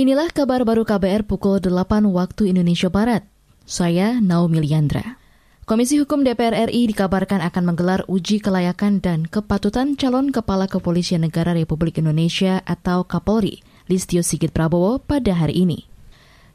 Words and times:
Inilah 0.00 0.32
kabar 0.32 0.64
baru 0.64 0.88
KBR 0.88 1.28
pukul 1.28 1.60
8 1.60 2.08
waktu 2.08 2.48
Indonesia 2.48 2.88
Barat. 2.88 3.20
Saya 3.68 4.16
Naomi 4.16 4.64
Liandra. 4.64 5.20
Komisi 5.68 6.00
Hukum 6.00 6.24
DPR 6.24 6.72
RI 6.72 6.88
dikabarkan 6.88 7.44
akan 7.44 7.68
menggelar 7.68 8.08
uji 8.08 8.40
kelayakan 8.40 9.04
dan 9.04 9.28
kepatutan 9.28 10.00
calon 10.00 10.32
Kepala 10.32 10.72
Kepolisian 10.72 11.20
Negara 11.20 11.52
Republik 11.52 12.00
Indonesia 12.00 12.64
atau 12.64 13.04
Kapolri, 13.04 13.60
Listio 13.92 14.24
Sigit 14.24 14.56
Prabowo 14.56 15.04
pada 15.04 15.36
hari 15.36 15.68
ini. 15.68 15.84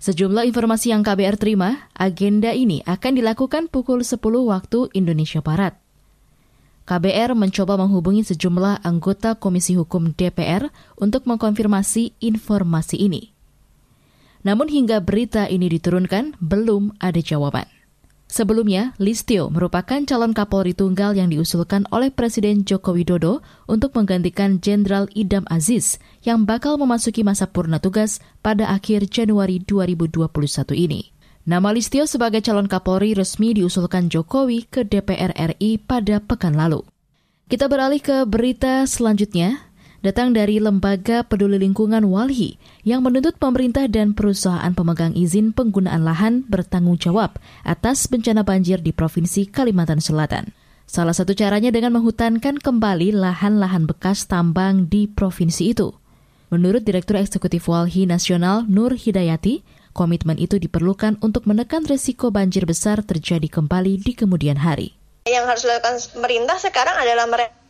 Sejumlah 0.01 0.49
informasi 0.49 0.97
yang 0.97 1.05
KBR 1.05 1.37
terima, 1.37 1.85
agenda 1.93 2.49
ini 2.49 2.81
akan 2.89 3.13
dilakukan 3.13 3.69
pukul 3.69 4.01
10 4.01 4.25
waktu 4.25 4.89
Indonesia 4.97 5.45
Barat. 5.45 5.77
KBR 6.89 7.37
mencoba 7.37 7.77
menghubungi 7.77 8.25
sejumlah 8.25 8.81
anggota 8.81 9.37
Komisi 9.37 9.77
Hukum 9.77 10.17
DPR 10.17 10.73
untuk 10.97 11.29
mengkonfirmasi 11.29 12.17
informasi 12.25 13.05
ini. 13.05 13.34
Namun 14.45 14.69
hingga 14.69 15.01
berita 15.01 15.49
ini 15.49 15.65
diturunkan, 15.73 16.37
belum 16.37 17.01
ada 17.01 17.17
jawaban. 17.17 17.65
Sebelumnya, 18.25 18.93
Listio 19.01 19.49
merupakan 19.49 20.01
calon 20.05 20.33
Kapolri 20.33 20.77
tunggal 20.77 21.17
yang 21.17 21.29
diusulkan 21.33 21.85
oleh 21.89 22.09
Presiden 22.13 22.65
Joko 22.65 22.93
Widodo 22.93 23.41
untuk 23.65 23.97
menggantikan 23.97 24.61
Jenderal 24.61 25.09
Idam 25.17 25.45
Aziz 25.49 26.01
yang 26.25 26.45
bakal 26.45 26.77
memasuki 26.77 27.21
masa 27.21 27.49
purna 27.49 27.77
tugas 27.81 28.21
pada 28.45 28.69
akhir 28.69 29.09
Januari 29.09 29.61
2021 29.61 30.29
ini. 30.77 31.09
Nama 31.45 31.69
Listio 31.69 32.09
sebagai 32.09 32.41
calon 32.41 32.65
Kapolri 32.65 33.13
resmi 33.13 33.53
diusulkan 33.53 34.09
Jokowi 34.09 34.65
ke 34.65 34.81
DPR 34.81 35.33
RI 35.37 35.77
pada 35.77 36.17
pekan 36.17 36.57
lalu. 36.57 36.81
Kita 37.45 37.69
beralih 37.69 38.01
ke 38.01 38.25
berita 38.25 38.89
selanjutnya, 38.89 39.61
datang 40.05 40.37
dari 40.37 40.61
Lembaga 40.61 41.25
Peduli 41.25 41.57
Lingkungan 41.57 42.05
Walhi 42.05 42.61
yang 42.85 43.01
menuntut 43.01 43.41
pemerintah 43.41 43.89
dan 43.89 44.13
perusahaan 44.13 44.69
pemegang 44.69 45.17
izin 45.17 45.49
penggunaan 45.49 46.05
lahan 46.05 46.45
bertanggung 46.45 47.01
jawab 47.01 47.41
atas 47.65 48.05
bencana 48.05 48.45
banjir 48.45 48.85
di 48.85 48.93
Provinsi 48.93 49.49
Kalimantan 49.49 49.97
Selatan. 49.97 50.53
Salah 50.85 51.17
satu 51.17 51.33
caranya 51.33 51.73
dengan 51.73 51.97
menghutankan 51.97 52.61
kembali 52.61 53.17
lahan-lahan 53.17 53.89
bekas 53.89 54.29
tambang 54.29 54.85
di 54.85 55.09
provinsi 55.09 55.73
itu. 55.73 55.89
Menurut 56.53 56.85
Direktur 56.85 57.17
Eksekutif 57.17 57.65
Walhi 57.65 58.05
Nasional 58.05 58.69
Nur 58.69 58.93
Hidayati, 58.93 59.65
Komitmen 59.95 60.37
itu 60.37 60.61
diperlukan 60.61 61.17
untuk 61.25 61.49
menekan 61.49 61.87
resiko 61.87 62.29
banjir 62.29 62.67
besar 62.69 63.01
terjadi 63.01 63.47
kembali 63.47 64.03
di 64.03 64.13
kemudian 64.13 64.61
hari. 64.61 64.93
Yang 65.25 65.45
harus 65.49 65.61
dilakukan 65.65 65.95
pemerintah 66.13 66.61
sekarang 66.61 66.93
adalah 67.01 67.25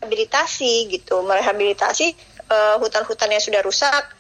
merehabilitasi 0.05 0.93
gitu, 0.93 1.25
merehabilitasi 1.25 2.13
uh, 2.53 2.77
hutan-hutan 2.77 3.33
yang 3.33 3.41
sudah 3.41 3.65
rusak, 3.65 4.13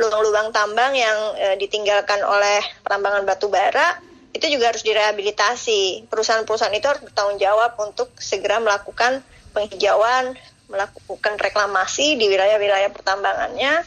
lubang-lubang 0.00 0.48
tambang 0.56 0.96
yang 0.96 1.36
uh, 1.36 1.56
ditinggalkan 1.60 2.24
oleh 2.24 2.64
pertambangan 2.80 3.28
batu 3.28 3.52
bara 3.52 4.00
itu 4.32 4.48
juga 4.48 4.72
harus 4.72 4.80
direhabilitasi. 4.80 6.08
Perusahaan-perusahaan 6.08 6.72
itu 6.72 6.88
harus 6.88 7.04
bertanggung 7.04 7.36
jawab 7.36 7.76
untuk 7.76 8.08
segera 8.16 8.56
melakukan 8.56 9.20
penghijauan, 9.52 10.32
melakukan 10.72 11.36
reklamasi 11.36 12.16
di 12.16 12.28
wilayah-wilayah 12.28 12.88
pertambangannya 12.92 13.84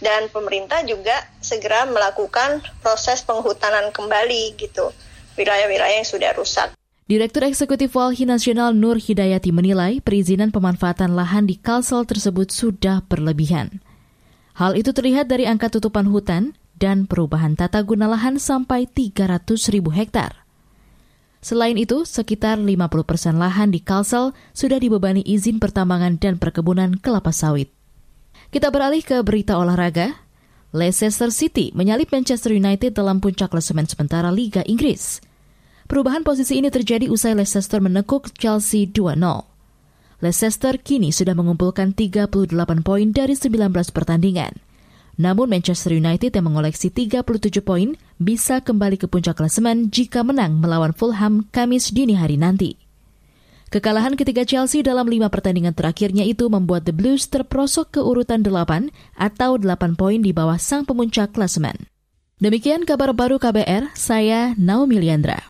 dan 0.00 0.32
pemerintah 0.32 0.80
juga 0.88 1.12
segera 1.44 1.84
melakukan 1.84 2.64
proses 2.80 3.20
penghutanan 3.20 3.92
kembali 3.92 4.56
gitu 4.56 4.88
wilayah-wilayah 5.36 6.00
yang 6.00 6.08
sudah 6.08 6.32
rusak. 6.32 6.79
Direktur 7.10 7.42
Eksekutif 7.42 7.98
Walhi 7.98 8.22
Nasional 8.22 8.70
Nur 8.70 8.94
Hidayati 8.94 9.50
menilai 9.50 9.98
perizinan 9.98 10.54
pemanfaatan 10.54 11.18
lahan 11.18 11.42
di 11.42 11.58
Kalsel 11.58 12.06
tersebut 12.06 12.54
sudah 12.54 13.02
berlebihan. 13.02 13.82
Hal 14.54 14.78
itu 14.78 14.94
terlihat 14.94 15.26
dari 15.26 15.42
angka 15.50 15.74
tutupan 15.74 16.06
hutan 16.06 16.54
dan 16.78 17.10
perubahan 17.10 17.58
tata 17.58 17.82
guna 17.82 18.06
lahan 18.06 18.38
sampai 18.38 18.86
300 18.86 19.42
ribu 19.74 19.90
hektar. 19.90 20.46
Selain 21.42 21.74
itu, 21.74 22.06
sekitar 22.06 22.62
50 22.62 22.78
persen 23.02 23.42
lahan 23.42 23.74
di 23.74 23.82
Kalsel 23.82 24.30
sudah 24.54 24.78
dibebani 24.78 25.26
izin 25.26 25.58
pertambangan 25.58 26.14
dan 26.14 26.38
perkebunan 26.38 26.94
kelapa 26.94 27.34
sawit. 27.34 27.74
Kita 28.54 28.70
beralih 28.70 29.02
ke 29.02 29.18
berita 29.26 29.58
olahraga. 29.58 30.14
Leicester 30.70 31.34
City 31.34 31.74
menyalip 31.74 32.14
Manchester 32.14 32.54
United 32.54 32.94
dalam 32.94 33.18
puncak 33.18 33.50
klasemen 33.50 33.90
sementara 33.90 34.30
Liga 34.30 34.62
Inggris. 34.62 35.18
Perubahan 35.90 36.22
posisi 36.22 36.62
ini 36.62 36.70
terjadi 36.70 37.10
usai 37.10 37.34
Leicester 37.34 37.82
menekuk 37.82 38.30
Chelsea 38.38 38.86
2-0. 38.86 39.18
Leicester 40.22 40.78
kini 40.78 41.10
sudah 41.10 41.34
mengumpulkan 41.34 41.98
38 41.98 42.46
poin 42.86 43.10
dari 43.10 43.34
19 43.34 43.74
pertandingan. 43.90 44.54
Namun 45.18 45.50
Manchester 45.50 45.98
United 45.98 46.30
yang 46.30 46.46
mengoleksi 46.46 46.94
37 46.94 47.26
poin 47.66 47.98
bisa 48.22 48.62
kembali 48.62 49.02
ke 49.02 49.10
puncak 49.10 49.42
klasemen 49.42 49.90
jika 49.90 50.22
menang 50.22 50.62
melawan 50.62 50.94
Fulham 50.94 51.50
Kamis 51.50 51.90
dini 51.90 52.14
hari 52.14 52.38
nanti. 52.38 52.78
Kekalahan 53.74 54.14
ketiga 54.14 54.46
Chelsea 54.46 54.86
dalam 54.86 55.10
lima 55.10 55.26
pertandingan 55.26 55.74
terakhirnya 55.74 56.22
itu 56.22 56.46
membuat 56.46 56.86
The 56.86 56.94
Blues 56.94 57.26
terprosok 57.26 57.98
ke 57.98 58.00
urutan 58.02 58.46
delapan 58.46 58.94
atau 59.18 59.58
delapan 59.58 59.98
poin 59.98 60.22
di 60.22 60.30
bawah 60.30 60.62
sang 60.62 60.86
pemuncak 60.86 61.34
klasemen. 61.34 61.90
Demikian 62.40 62.88
kabar 62.88 63.12
baru 63.12 63.36
KBR, 63.36 63.92
saya 63.92 64.56
Naomi 64.56 64.96
Liandra. 64.96 65.36